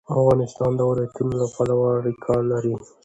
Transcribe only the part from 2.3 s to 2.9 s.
لري.